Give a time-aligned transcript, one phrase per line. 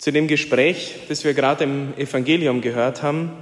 [0.00, 3.32] Zu dem Gespräch, das wir gerade im Evangelium gehört haben,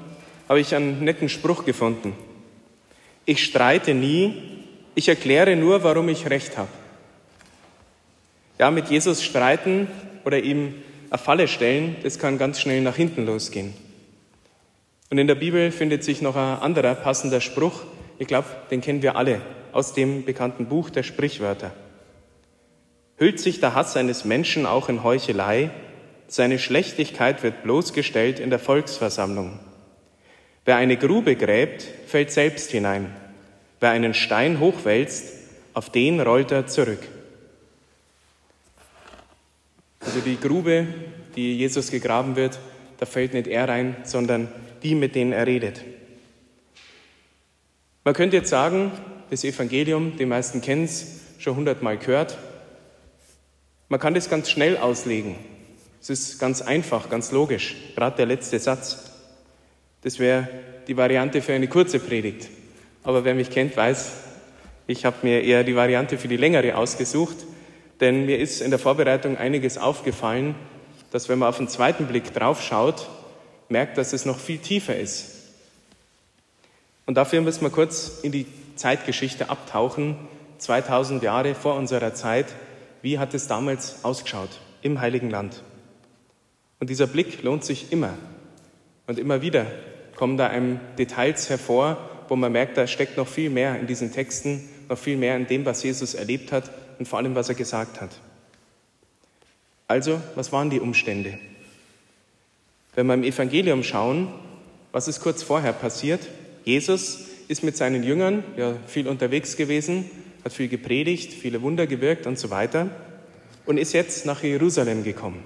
[0.48, 2.14] habe ich einen netten Spruch gefunden.
[3.26, 4.42] Ich streite nie,
[4.96, 6.68] ich erkläre nur, warum ich recht habe.
[8.58, 9.86] Ja, mit Jesus streiten
[10.24, 10.74] oder ihm
[11.10, 13.72] eine Falle stellen, das kann ganz schnell nach hinten losgehen.
[15.10, 17.84] Und in der Bibel findet sich noch ein anderer passender Spruch.
[18.18, 21.70] Ich glaube, den kennen wir alle aus dem bekannten Buch der Sprichwörter.
[23.16, 25.70] Hüllt sich der Hass eines Menschen auch in Heuchelei,
[26.28, 29.58] seine Schlechtigkeit wird bloßgestellt in der Volksversammlung.
[30.64, 33.14] Wer eine Grube gräbt, fällt selbst hinein.
[33.80, 35.32] Wer einen Stein hochwälzt,
[35.72, 37.00] auf den rollt er zurück.
[40.00, 40.86] Also die Grube,
[41.36, 42.58] die Jesus gegraben wird,
[42.98, 44.48] da fällt nicht er rein, sondern
[44.82, 45.82] die, mit denen er redet.
[48.04, 48.92] Man könnte jetzt sagen,
[49.30, 52.36] das Evangelium, die meisten kennen es, schon hundertmal gehört.
[53.88, 55.36] Man kann das ganz schnell auslegen.
[56.00, 59.10] Es ist ganz einfach, ganz logisch, gerade der letzte Satz.
[60.02, 60.48] Das wäre
[60.86, 62.48] die Variante für eine kurze Predigt.
[63.02, 64.12] Aber wer mich kennt, weiß,
[64.86, 67.36] ich habe mir eher die Variante für die längere ausgesucht,
[68.00, 70.54] denn mir ist in der Vorbereitung einiges aufgefallen,
[71.10, 73.08] dass wenn man auf den zweiten Blick drauf schaut,
[73.68, 75.34] merkt, dass es noch viel tiefer ist.
[77.06, 78.46] Und dafür müssen wir kurz in die
[78.76, 80.16] Zeitgeschichte abtauchen,
[80.58, 82.46] 2000 Jahre vor unserer Zeit.
[83.02, 84.50] Wie hat es damals ausgeschaut
[84.82, 85.62] im Heiligen Land?
[86.80, 88.14] Und dieser Blick lohnt sich immer.
[89.06, 89.66] Und immer wieder
[90.16, 91.96] kommen da einem Details hervor,
[92.28, 95.46] wo man merkt, da steckt noch viel mehr in diesen Texten, noch viel mehr in
[95.46, 98.10] dem, was Jesus erlebt hat und vor allem, was er gesagt hat.
[99.86, 101.38] Also, was waren die Umstände?
[102.94, 104.28] Wenn wir im Evangelium schauen,
[104.92, 106.20] was ist kurz vorher passiert?
[106.64, 110.10] Jesus ist mit seinen Jüngern ja viel unterwegs gewesen,
[110.44, 112.90] hat viel gepredigt, viele Wunder gewirkt und so weiter
[113.64, 115.42] und ist jetzt nach Jerusalem gekommen.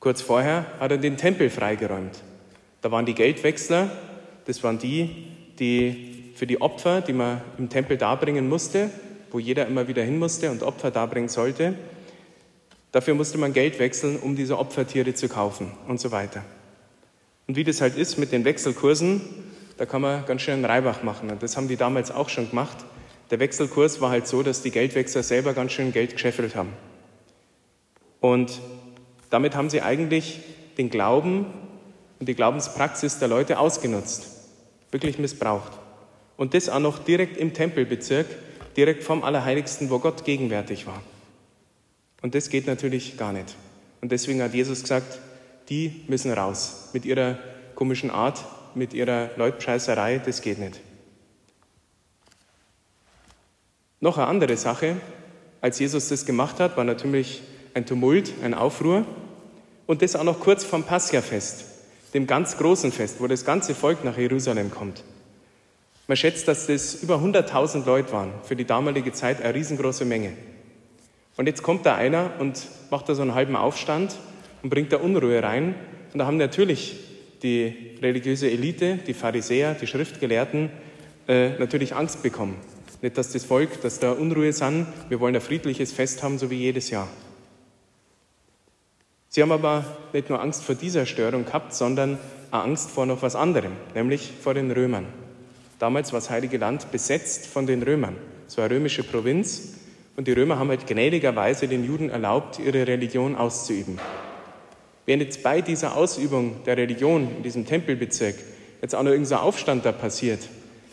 [0.00, 2.22] Kurz vorher hat er den Tempel freigeräumt.
[2.80, 3.90] Da waren die Geldwechsler,
[4.46, 5.26] das waren die,
[5.58, 8.88] die für die Opfer, die man im Tempel darbringen musste,
[9.30, 11.74] wo jeder immer wieder hin musste und Opfer darbringen sollte,
[12.92, 16.42] dafür musste man Geld wechseln, um diese Opfertiere zu kaufen und so weiter.
[17.46, 19.20] Und wie das halt ist mit den Wechselkursen,
[19.76, 21.30] da kann man ganz schön einen Reibach machen.
[21.30, 22.78] Und das haben die damals auch schon gemacht.
[23.30, 26.72] Der Wechselkurs war halt so, dass die Geldwechsler selber ganz schön Geld gescheffelt haben.
[28.20, 28.60] Und
[29.30, 30.40] damit haben sie eigentlich
[30.76, 31.46] den Glauben
[32.18, 34.26] und die Glaubenspraxis der Leute ausgenutzt,
[34.90, 35.72] wirklich missbraucht.
[36.36, 38.26] Und das auch noch direkt im Tempelbezirk,
[38.76, 41.02] direkt vom Allerheiligsten, wo Gott gegenwärtig war.
[42.22, 43.56] Und das geht natürlich gar nicht.
[44.00, 45.18] Und deswegen hat Jesus gesagt,
[45.68, 47.38] die müssen raus mit ihrer
[47.74, 50.80] komischen Art, mit ihrer Leutscheißerei, das geht nicht.
[54.00, 54.96] Noch eine andere Sache,
[55.60, 57.42] als Jesus das gemacht hat, war natürlich
[57.74, 59.04] ein Tumult, ein Aufruhr.
[59.90, 61.64] Und das auch noch kurz vom Passia-Fest,
[62.14, 65.02] dem ganz großen Fest, wo das ganze Volk nach Jerusalem kommt.
[66.06, 70.34] Man schätzt, dass das über 100.000 Leute waren, für die damalige Zeit eine riesengroße Menge.
[71.36, 74.14] Und jetzt kommt da einer und macht da so einen halben Aufstand
[74.62, 75.74] und bringt da Unruhe rein.
[76.12, 76.94] Und da haben natürlich
[77.42, 80.70] die religiöse Elite, die Pharisäer, die Schriftgelehrten
[81.26, 82.54] äh, natürlich Angst bekommen.
[83.02, 86.48] Nicht, dass das Volk, dass da Unruhe sind, wir wollen ein friedliches Fest haben, so
[86.48, 87.08] wie jedes Jahr.
[89.32, 92.18] Sie haben aber nicht nur Angst vor dieser Störung gehabt, sondern
[92.50, 95.06] auch Angst vor noch was anderem, nämlich vor den Römern.
[95.78, 98.16] Damals war das Heilige Land besetzt von den Römern.
[98.48, 99.74] Es war römische Provinz
[100.16, 104.00] und die Römer haben halt gnädigerweise den Juden erlaubt, ihre Religion auszuüben.
[105.06, 108.34] Wenn jetzt bei dieser Ausübung der Religion in diesem Tempelbezirk
[108.82, 110.40] jetzt auch noch irgendein Aufstand da passiert,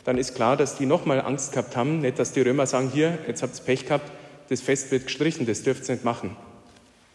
[0.05, 3.17] dann ist klar, dass die nochmal Angst gehabt haben, nicht, dass die Römer sagen, hier,
[3.25, 4.11] jetzt habt ihr Pech gehabt,
[4.49, 6.37] das Fest wird gestrichen, das dürft ihr nicht machen.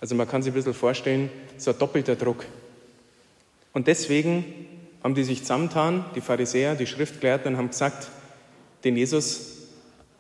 [0.02, 2.44] Also man kann sich ein bisschen vorstellen, so ein doppelter Druck.
[3.72, 4.44] Und deswegen
[5.00, 8.08] haben die sich zusammengetan, die Pharisäer, die Schriftgelehrten, und haben gesagt,
[8.82, 9.68] den Jesus,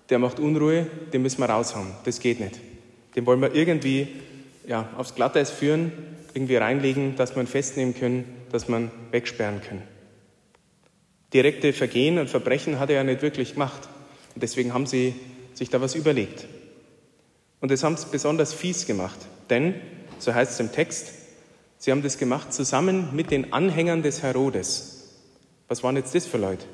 [0.08, 1.88] der macht Unruhe, den müssen wir raushauen.
[2.04, 2.60] Das geht nicht.
[3.16, 4.06] Den wollen wir irgendwie
[4.68, 5.90] ja, aufs Glatteis führen,
[6.32, 9.82] irgendwie reinlegen, dass man festnehmen können, dass man wegsperren können.
[11.34, 13.88] Direkte Vergehen und Verbrechen hat er ja nicht wirklich gemacht.
[14.32, 15.16] Und deswegen haben sie
[15.54, 16.46] sich da was überlegt.
[17.62, 19.18] Und das haben sie besonders fies gemacht.
[19.48, 19.76] Denn,
[20.18, 21.12] so heißt es im Text,
[21.78, 25.20] sie haben das gemacht zusammen mit den Anhängern des Herodes.
[25.68, 26.66] Was waren jetzt das für Leute?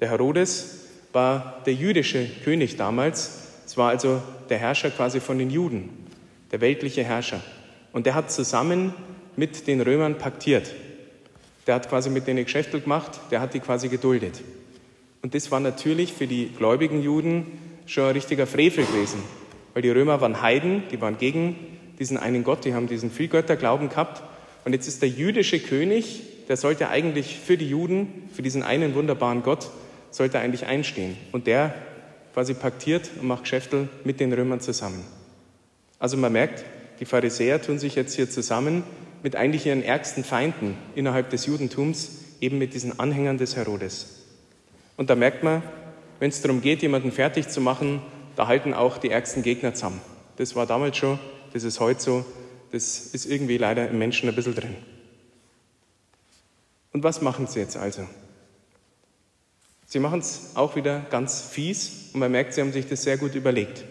[0.00, 0.80] Der Herodes
[1.12, 3.38] war der jüdische König damals.
[3.66, 5.90] Es war also der Herrscher quasi von den Juden,
[6.50, 7.40] der weltliche Herrscher.
[7.92, 8.92] Und der hat zusammen
[9.36, 10.74] mit den Römern paktiert.
[11.68, 14.42] Der hat quasi mit denen Geschäfte gemacht, der hat die quasi geduldet.
[15.22, 17.46] Und das war natürlich für die gläubigen Juden
[17.86, 19.22] schon ein richtiger Frevel gewesen,
[19.78, 21.54] weil die Römer waren Heiden, die waren gegen
[22.00, 24.24] diesen einen Gott, die haben diesen Vielgötterglauben gehabt.
[24.64, 28.96] Und jetzt ist der jüdische König, der sollte eigentlich für die Juden, für diesen einen
[28.96, 29.70] wunderbaren Gott,
[30.10, 31.16] sollte eigentlich einstehen.
[31.30, 31.76] Und der
[32.34, 35.04] quasi paktiert und macht Geschäfte mit den Römern zusammen.
[36.00, 36.64] Also man merkt,
[36.98, 38.82] die Pharisäer tun sich jetzt hier zusammen
[39.22, 44.24] mit eigentlich ihren ärgsten Feinden innerhalb des Judentums, eben mit diesen Anhängern des Herodes.
[44.96, 45.62] Und da merkt man,
[46.18, 48.02] wenn es darum geht, jemanden fertig zu machen,
[48.38, 50.00] da halten auch die ärgsten Gegner zusammen.
[50.36, 51.18] Das war damals schon,
[51.52, 52.24] das ist heute so,
[52.70, 54.76] das ist irgendwie leider im Menschen ein bisschen drin.
[56.92, 58.06] Und was machen sie jetzt also?
[59.86, 63.16] Sie machen es auch wieder ganz fies und man merkt, sie haben sich das sehr
[63.16, 63.82] gut überlegt.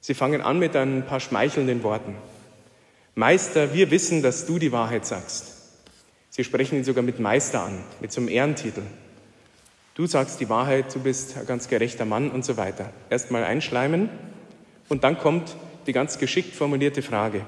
[0.00, 2.16] Sie fangen an mit ein paar schmeichelnden Worten.
[3.16, 5.52] Meister, wir wissen, dass du die Wahrheit sagst.
[6.30, 8.84] Sie sprechen ihn sogar mit Meister an, mit so einem Ehrentitel.
[9.98, 12.92] Du sagst die Wahrheit, du bist ein ganz gerechter Mann und so weiter.
[13.10, 14.08] Erstmal einschleimen
[14.88, 15.56] und dann kommt
[15.88, 17.44] die ganz geschickt formulierte Frage,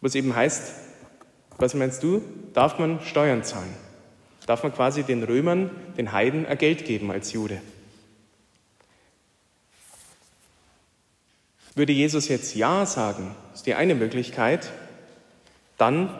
[0.00, 0.72] was eben heißt,
[1.58, 2.22] was meinst du,
[2.54, 3.74] darf man Steuern zahlen?
[4.46, 7.60] Darf man quasi den Römern, den Heiden, ein Geld geben als Jude?
[11.74, 14.70] Würde Jesus jetzt Ja sagen, ist die eine Möglichkeit,
[15.76, 16.16] dann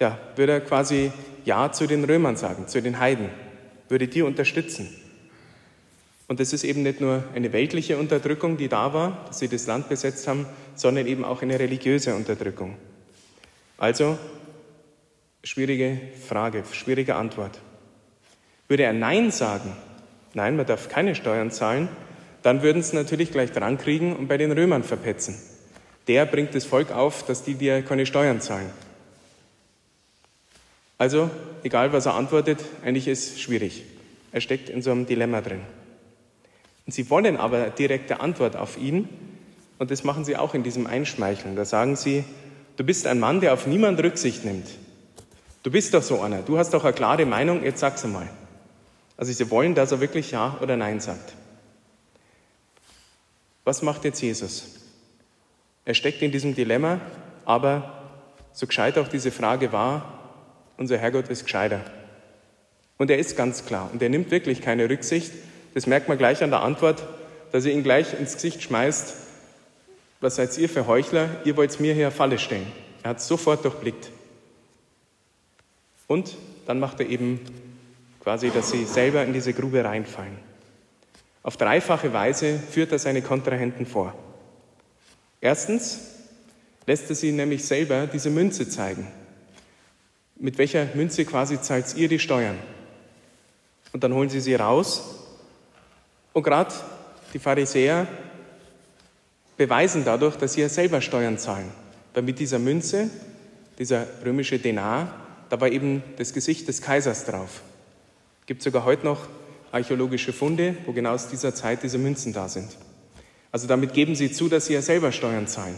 [0.00, 1.12] ja, würde er quasi
[1.44, 3.28] Ja zu den Römern sagen, zu den Heiden,
[3.88, 4.88] würde die unterstützen.
[6.28, 9.66] Und das ist eben nicht nur eine weltliche Unterdrückung, die da war, dass sie das
[9.66, 12.76] Land besetzt haben, sondern eben auch eine religiöse Unterdrückung.
[13.78, 14.18] Also,
[15.44, 17.60] schwierige Frage, schwierige Antwort.
[18.68, 19.76] Würde er Nein sagen,
[20.34, 21.88] nein, man darf keine Steuern zahlen,
[22.42, 25.36] dann würden sie natürlich gleich drankriegen und bei den Römern verpetzen.
[26.08, 28.70] Der bringt das Volk auf, dass die dir keine Steuern zahlen.
[30.98, 31.30] Also,
[31.62, 33.82] egal was er antwortet, eigentlich ist es schwierig.
[34.32, 35.60] Er steckt in so einem Dilemma drin.
[36.86, 39.08] Und sie wollen aber direkte Antwort auf ihn
[39.78, 41.56] und das machen sie auch in diesem Einschmeicheln.
[41.56, 42.24] Da sagen sie,
[42.76, 44.66] du bist ein Mann, der auf niemand Rücksicht nimmt.
[45.62, 48.28] Du bist doch so einer, du hast doch eine klare Meinung, jetzt sag's einmal.
[49.16, 51.34] Also sie wollen, dass er wirklich Ja oder Nein sagt.
[53.64, 54.76] Was macht jetzt Jesus?
[55.84, 57.00] Er steckt in diesem Dilemma,
[57.44, 58.04] aber
[58.52, 60.15] so gescheit auch diese Frage war,
[60.76, 61.80] unser Herrgott ist gescheiter.
[62.98, 65.32] Und er ist ganz klar und er nimmt wirklich keine Rücksicht.
[65.74, 67.04] Das merkt man gleich an der Antwort,
[67.52, 69.14] dass er ihn gleich ins Gesicht schmeißt.
[70.20, 71.28] Was seid ihr für Heuchler?
[71.44, 72.66] Ihr wollt mir hier Falle stellen.
[73.02, 74.10] Er hat sofort durchblickt.
[76.06, 76.36] Und
[76.66, 77.40] dann macht er eben
[78.20, 80.38] quasi, dass sie selber in diese Grube reinfallen.
[81.42, 84.14] Auf dreifache Weise führt er seine Kontrahenten vor.
[85.40, 86.00] Erstens
[86.86, 89.06] lässt er sie nämlich selber diese Münze zeigen.
[90.38, 92.58] Mit welcher Münze quasi zahlt ihr die Steuern?
[93.92, 95.02] Und dann holen sie sie raus.
[96.32, 96.74] Und gerade
[97.32, 98.06] die Pharisäer
[99.56, 101.70] beweisen dadurch, dass sie ja selber Steuern zahlen.
[102.12, 103.10] Weil mit dieser Münze,
[103.78, 105.14] dieser römische Denar,
[105.48, 107.62] da war eben das Gesicht des Kaisers drauf.
[108.44, 109.28] Gibt sogar heute noch
[109.72, 112.76] archäologische Funde, wo genau aus dieser Zeit diese Münzen da sind.
[113.52, 115.76] Also damit geben sie zu, dass sie ja selber Steuern zahlen.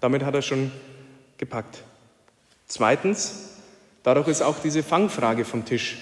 [0.00, 0.72] Damit hat er schon
[1.38, 1.82] gepackt.
[2.66, 3.49] Zweitens,
[4.02, 5.98] dadurch ist auch diese Fangfrage vom Tisch,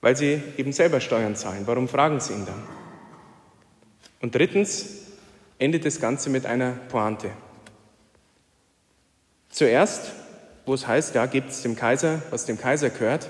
[0.00, 1.62] weil sie eben selber Steuern zahlen.
[1.66, 2.62] Warum fragen sie ihn dann?
[4.20, 4.86] Und drittens
[5.58, 7.30] endet das Ganze mit einer Pointe.
[9.50, 10.12] Zuerst,
[10.66, 13.28] wo es heißt, ja, gibt es dem Kaiser, was dem Kaiser gehört,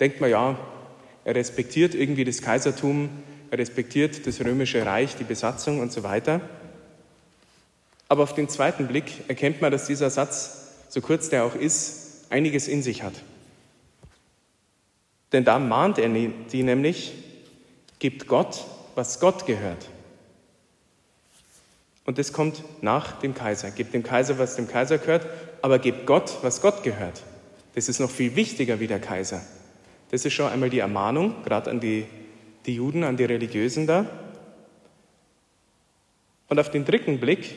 [0.00, 0.58] denkt man, ja,
[1.24, 3.10] er respektiert irgendwie das Kaisertum,
[3.50, 6.40] er respektiert das römische Reich, die Besatzung und so weiter.
[8.08, 12.07] Aber auf den zweiten Blick erkennt man, dass dieser Satz, so kurz der auch ist,
[12.30, 13.14] einiges in sich hat.
[15.32, 17.12] Denn da mahnt er die nämlich,
[17.98, 19.88] gibt Gott, was Gott gehört.
[22.04, 23.70] Und das kommt nach dem Kaiser.
[23.70, 25.26] Gebt dem Kaiser, was dem Kaiser gehört,
[25.60, 27.22] aber gebt Gott, was Gott gehört.
[27.74, 29.42] Das ist noch viel wichtiger wie der Kaiser.
[30.10, 32.06] Das ist schon einmal die Ermahnung, gerade an die,
[32.64, 34.06] die Juden, an die Religiösen da.
[36.48, 37.54] Und auf den dritten Blick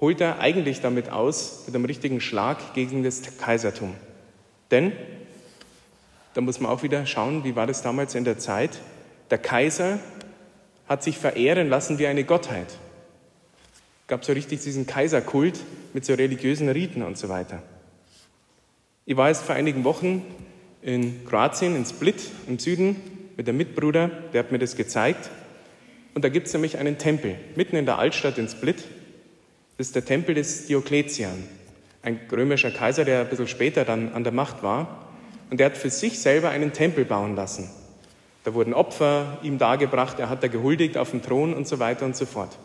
[0.00, 3.94] holt er eigentlich damit aus, mit einem richtigen Schlag gegen das Kaisertum.
[4.70, 4.92] Denn,
[6.34, 8.80] da muss man auch wieder schauen, wie war das damals in der Zeit,
[9.30, 9.98] der Kaiser
[10.88, 12.68] hat sich verehren lassen wie eine Gottheit.
[12.68, 15.58] Es gab so richtig diesen Kaiserkult
[15.92, 17.62] mit so religiösen Riten und so weiter.
[19.04, 20.22] Ich war jetzt vor einigen Wochen
[20.82, 22.96] in Kroatien, in Split im Süden,
[23.36, 25.30] mit einem Mitbruder, der hat mir das gezeigt.
[26.14, 28.84] Und da gibt es nämlich einen Tempel, mitten in der Altstadt in Split.
[29.76, 31.44] Das ist der Tempel des Diokletian,
[32.02, 35.06] ein römischer Kaiser, der ein bisschen später dann an der Macht war.
[35.50, 37.70] Und der hat für sich selber einen Tempel bauen lassen.
[38.44, 42.06] Da wurden Opfer ihm dargebracht, er hat da gehuldigt auf dem Thron und so weiter
[42.06, 42.56] und so fort.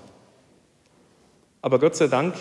[1.62, 2.34] Aber Gott sei Dank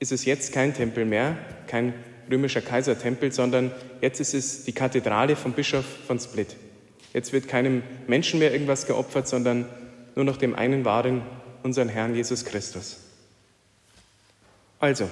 [0.00, 1.94] ist es jetzt kein Tempel mehr, kein
[2.30, 6.56] römischer Kaisertempel, sondern jetzt ist es die Kathedrale vom Bischof von Split.
[7.14, 9.66] Jetzt wird keinem Menschen mehr irgendwas geopfert, sondern
[10.14, 11.22] nur noch dem einen wahren,
[11.62, 13.07] unseren Herrn Jesus Christus.
[14.78, 15.08] Also,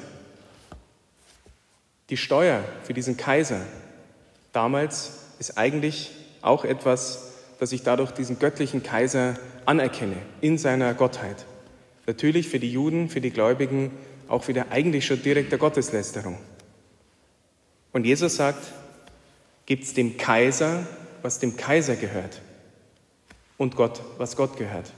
[2.11, 3.61] die Steuer für diesen Kaiser
[4.53, 11.45] damals ist eigentlich auch etwas, dass ich dadurch diesen göttlichen Kaiser anerkenne in seiner Gottheit.
[12.07, 13.91] Natürlich für die Juden, für die Gläubigen
[14.29, 16.39] auch wieder eigentlich schon direkter Gotteslästerung.
[17.93, 18.65] Und Jesus sagt,
[19.65, 20.87] gibt es dem Kaiser,
[21.23, 22.41] was dem Kaiser gehört
[23.59, 24.93] und Gott, was Gott gehört.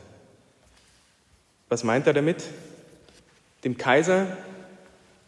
[1.68, 2.44] Was meint er damit?
[3.64, 4.36] Dem Kaiser,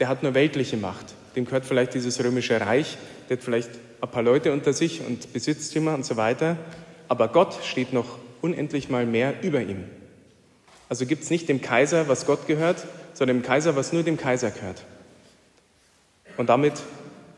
[0.01, 1.15] der hat nur weltliche Macht.
[1.37, 5.33] Dem gehört vielleicht dieses römische Reich, der hat vielleicht ein paar Leute unter sich und
[5.33, 6.57] Besitztümer und so weiter.
[7.07, 9.85] Aber Gott steht noch unendlich mal mehr über ihm.
[10.89, 14.17] Also gibt es nicht dem Kaiser, was Gott gehört, sondern dem Kaiser, was nur dem
[14.17, 14.83] Kaiser gehört.
[16.37, 16.75] Und damit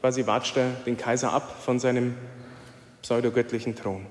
[0.00, 2.14] quasi watscht er den Kaiser ab von seinem
[3.02, 4.06] pseudogöttlichen Thron.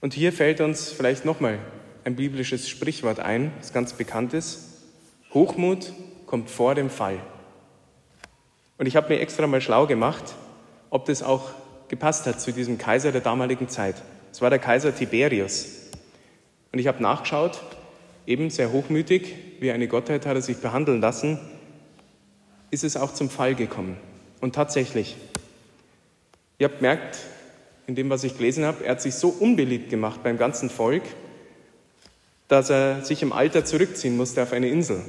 [0.00, 1.58] Und hier fällt uns vielleicht nochmal
[2.04, 4.68] ein biblisches Sprichwort ein, das ganz bekannt ist.
[5.34, 5.92] Hochmut
[6.30, 7.18] kommt vor dem Fall.
[8.78, 10.22] Und ich habe mir extra mal schlau gemacht,
[10.88, 11.50] ob das auch
[11.88, 13.96] gepasst hat zu diesem Kaiser der damaligen Zeit.
[14.30, 15.66] Es war der Kaiser Tiberius.
[16.70, 17.60] Und ich habe nachgeschaut,
[18.28, 21.40] eben sehr hochmütig, wie eine Gottheit hat er sich behandeln lassen,
[22.70, 23.96] ist es auch zum Fall gekommen.
[24.40, 25.16] Und tatsächlich,
[26.60, 27.18] ihr habt gemerkt,
[27.88, 31.02] in dem, was ich gelesen habe, er hat sich so unbeliebt gemacht beim ganzen Volk,
[32.46, 35.02] dass er sich im Alter zurückziehen musste auf eine Insel.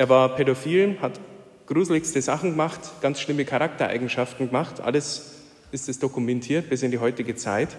[0.00, 1.20] Er war pädophil, hat
[1.66, 4.80] gruseligste Sachen gemacht, ganz schlimme Charaktereigenschaften gemacht.
[4.80, 5.42] Alles
[5.72, 7.76] ist es dokumentiert bis in die heutige Zeit.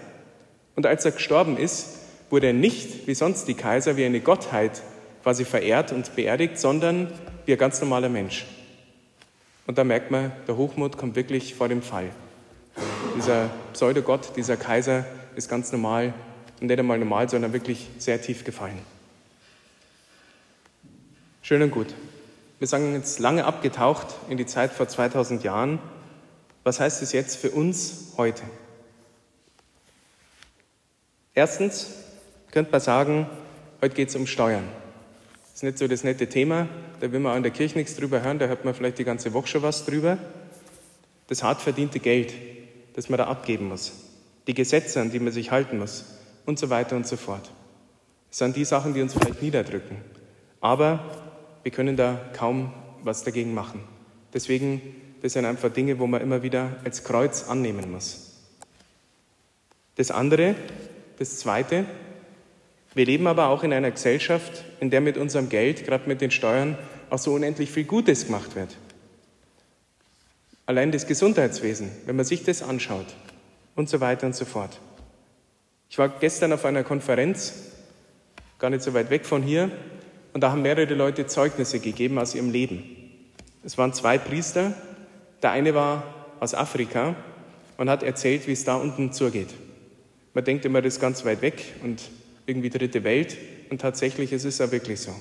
[0.76, 1.98] Und als er gestorben ist,
[2.30, 4.82] wurde er nicht wie sonst die Kaiser, wie eine Gottheit
[5.24, 7.08] quasi verehrt und beerdigt, sondern
[7.44, 8.46] wie ein ganz normaler Mensch.
[9.66, 12.10] Und da merkt man, der Hochmut kommt wirklich vor dem Fall.
[13.16, 16.14] Dieser Pseudogott, dieser Kaiser ist ganz normal
[16.60, 18.78] und nicht einmal normal, sondern wirklich sehr tief gefallen.
[21.42, 21.88] Schön und gut.
[22.62, 25.80] Wir sagen jetzt lange abgetaucht in die Zeit vor 2000 Jahren.
[26.62, 28.44] Was heißt es jetzt für uns heute?
[31.34, 31.88] Erstens
[32.52, 33.26] könnte man sagen,
[33.80, 34.62] heute geht es um Steuern.
[35.42, 36.68] Das ist nicht so das nette Thema,
[37.00, 39.04] da will man auch in der Kirche nichts drüber hören, da hört man vielleicht die
[39.04, 40.18] ganze Woche schon was drüber.
[41.26, 42.32] Das hart verdiente Geld,
[42.94, 43.90] das man da abgeben muss,
[44.46, 46.04] die Gesetze, an die man sich halten muss
[46.46, 47.50] und so weiter und so fort.
[48.30, 49.96] Das sind die Sachen, die uns vielleicht niederdrücken.
[50.60, 51.21] Aber
[51.62, 53.80] wir können da kaum was dagegen machen.
[54.32, 54.80] Deswegen,
[55.22, 58.32] das sind einfach Dinge, wo man immer wieder als Kreuz annehmen muss.
[59.96, 60.54] Das andere,
[61.18, 61.84] das zweite,
[62.94, 66.30] wir leben aber auch in einer Gesellschaft, in der mit unserem Geld, gerade mit den
[66.30, 66.76] Steuern,
[67.10, 68.76] auch so unendlich viel Gutes gemacht wird.
[70.66, 73.06] Allein das Gesundheitswesen, wenn man sich das anschaut
[73.74, 74.78] und so weiter und so fort.
[75.88, 77.72] Ich war gestern auf einer Konferenz,
[78.58, 79.70] gar nicht so weit weg von hier,
[80.32, 82.84] und da haben mehrere Leute Zeugnisse gegeben aus ihrem Leben.
[83.64, 84.74] Es waren zwei Priester.
[85.42, 86.04] Der eine war
[86.40, 87.14] aus Afrika
[87.76, 89.48] und hat erzählt, wie es da unten zugeht.
[90.34, 92.02] Man denkt immer, das ist ganz weit weg und
[92.46, 93.36] irgendwie dritte Welt.
[93.70, 95.14] Und tatsächlich ist es ja wirklich so.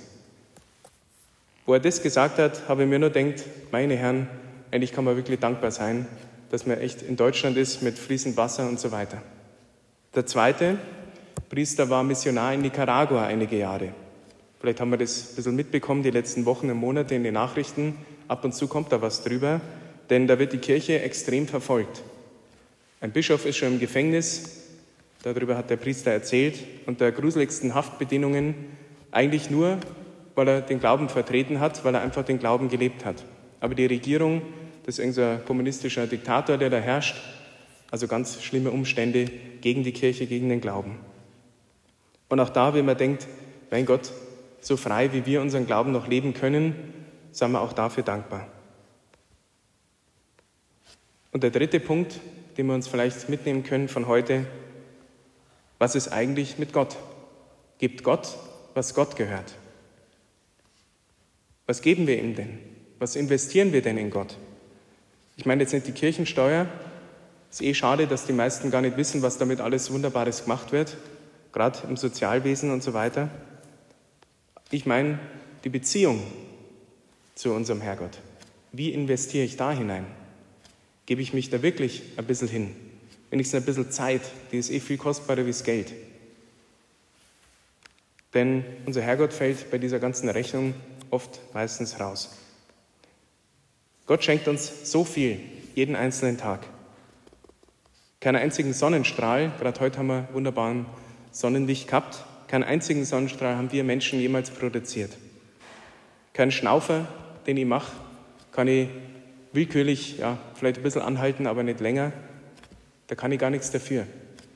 [1.65, 4.27] Wo er das gesagt hat, habe ich mir nur gedacht, meine Herren,
[4.71, 6.07] eigentlich kann man wirklich dankbar sein,
[6.49, 9.21] dass man echt in Deutschland ist mit fließend Wasser und so weiter.
[10.15, 10.77] Der zweite
[11.49, 13.89] Priester war Missionar in Nicaragua einige Jahre.
[14.61, 17.97] Vielleicht haben wir das ein bisschen mitbekommen, die letzten Wochen und Monate in den Nachrichten.
[18.27, 19.59] Ab und zu kommt da was drüber,
[20.11, 22.03] denn da wird die Kirche extrem verfolgt.
[22.99, 24.67] Ein Bischof ist schon im Gefängnis,
[25.23, 28.53] darüber hat der Priester erzählt, unter gruseligsten Haftbedingungen,
[29.09, 29.79] eigentlich nur,
[30.35, 33.25] weil er den Glauben vertreten hat, weil er einfach den Glauben gelebt hat.
[33.61, 34.43] Aber die Regierung,
[34.85, 37.15] das ist irgendein kommunistischer Diktator, der da herrscht,
[37.89, 39.25] also ganz schlimme Umstände
[39.59, 40.99] gegen die Kirche, gegen den Glauben.
[42.29, 43.27] Und auch da, wenn man denkt,
[43.71, 44.11] mein Gott,
[44.61, 46.75] so frei wie wir unseren Glauben noch leben können,
[47.31, 48.47] sind wir auch dafür dankbar.
[51.31, 52.19] Und der dritte Punkt,
[52.57, 54.45] den wir uns vielleicht mitnehmen können von heute,
[55.79, 56.97] was ist eigentlich mit Gott?
[57.79, 58.37] Gibt Gott,
[58.75, 59.55] was Gott gehört?
[61.65, 62.59] Was geben wir ihm denn?
[62.99, 64.37] Was investieren wir denn in Gott?
[65.37, 66.67] Ich meine jetzt nicht die Kirchensteuer.
[67.49, 70.71] Es ist eh schade, dass die meisten gar nicht wissen, was damit alles Wunderbares gemacht
[70.71, 70.97] wird,
[71.51, 73.29] gerade im Sozialwesen und so weiter.
[74.73, 75.19] Ich meine
[75.65, 76.23] die Beziehung
[77.35, 78.19] zu unserem Herrgott.
[78.71, 80.05] Wie investiere ich da hinein?
[81.05, 82.73] Gebe ich mich da wirklich ein bisschen hin?
[83.31, 85.91] Wenigstens ein bisschen Zeit, die ist eh viel kostbarer wie das Geld.
[88.33, 90.73] Denn unser Herrgott fällt bei dieser ganzen Rechnung
[91.09, 92.37] oft meistens raus.
[94.05, 95.41] Gott schenkt uns so viel,
[95.75, 96.65] jeden einzelnen Tag.
[98.21, 100.85] Keinen einzigen Sonnenstrahl, gerade heute haben wir wunderbaren
[101.31, 105.17] Sonnenlicht gehabt, keinen einzigen Sonnenstrahl haben wir Menschen jemals produziert.
[106.33, 107.07] Keinen Schnaufer,
[107.47, 107.93] den ich mache,
[108.51, 108.89] kann ich
[109.53, 112.11] willkürlich, ja, vielleicht ein bisschen anhalten, aber nicht länger.
[113.07, 114.05] Da kann ich gar nichts dafür.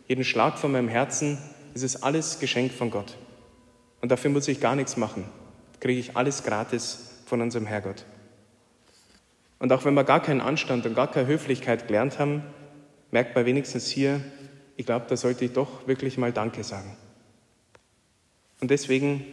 [0.10, 1.38] Jeden Schlag von meinem Herzen,
[1.74, 3.16] das ist alles Geschenk von Gott.
[4.02, 5.24] Und dafür muss ich gar nichts machen.
[5.80, 8.04] Kriege ich alles gratis von unserem Herrgott.
[9.58, 12.44] Und auch wenn wir gar keinen Anstand und gar keine Höflichkeit gelernt haben,
[13.12, 14.20] merkt man wenigstens hier,
[14.76, 16.98] ich glaube, da sollte ich doch wirklich mal Danke sagen.
[18.66, 19.24] Und deswegen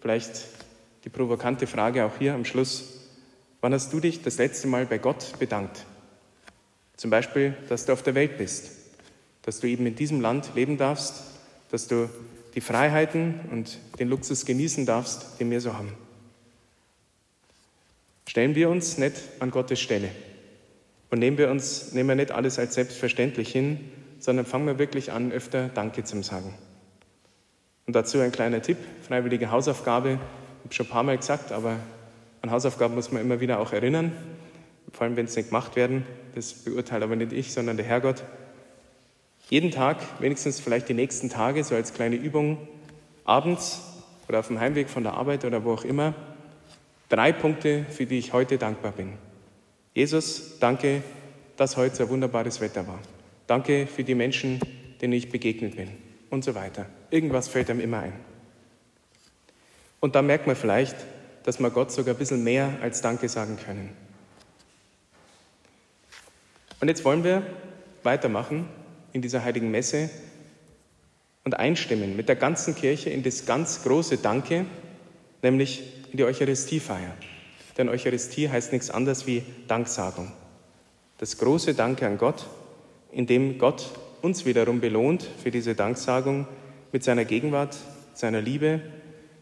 [0.00, 0.46] vielleicht
[1.04, 3.10] die provokante Frage auch hier am Schluss.
[3.60, 5.84] Wann hast du dich das letzte Mal bei Gott bedankt?
[6.96, 8.70] Zum Beispiel, dass du auf der Welt bist,
[9.42, 11.24] dass du eben in diesem Land leben darfst,
[11.70, 12.08] dass du
[12.54, 15.92] die Freiheiten und den Luxus genießen darfst, den wir so haben.
[18.26, 20.08] Stellen wir uns nicht an Gottes Stelle
[21.10, 25.12] und nehmen wir uns, nehmen wir nicht alles als selbstverständlich hin, sondern fangen wir wirklich
[25.12, 26.54] an, öfter Danke zu sagen.
[27.86, 31.76] Und dazu ein kleiner Tipp, freiwillige Hausaufgabe, ich habe schon ein paar Mal gesagt, aber
[32.42, 34.12] an Hausaufgaben muss man immer wieder auch erinnern,
[34.92, 36.04] vor allem wenn sie nicht gemacht werden.
[36.34, 38.22] Das beurteile aber nicht ich, sondern der Herrgott.
[39.48, 42.68] Jeden Tag, wenigstens vielleicht die nächsten Tage, so als kleine Übung,
[43.24, 43.82] abends
[44.28, 46.14] oder auf dem Heimweg von der Arbeit oder wo auch immer,
[47.08, 49.14] drei Punkte, für die ich heute dankbar bin.
[49.92, 51.02] Jesus, danke,
[51.56, 53.00] dass heute so wunderbares Wetter war.
[53.46, 54.60] Danke für die Menschen,
[55.02, 55.88] denen ich begegnet bin
[56.30, 56.86] und so weiter.
[57.10, 58.12] Irgendwas fällt einem immer ein.
[60.00, 60.96] Und da merkt man vielleicht,
[61.44, 63.90] dass wir Gott sogar ein bisschen mehr als Danke sagen können.
[66.80, 67.42] Und jetzt wollen wir
[68.02, 68.68] weitermachen
[69.12, 70.08] in dieser heiligen Messe
[71.44, 74.66] und einstimmen mit der ganzen Kirche in das ganz große Danke,
[75.42, 77.14] nämlich in die Eucharistiefeier.
[77.76, 80.32] Denn Eucharistie heißt nichts anderes wie Danksagung.
[81.18, 82.46] Das große Danke an Gott,
[83.12, 83.90] in dem Gott
[84.22, 86.46] uns wiederum belohnt für diese Danksagung
[86.92, 87.76] mit seiner Gegenwart,
[88.14, 88.80] seiner Liebe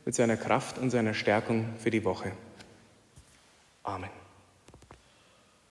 [0.08, 2.32] mit seiner Kraft und seiner Stärkung für die Woche.
[3.82, 4.08] Amen.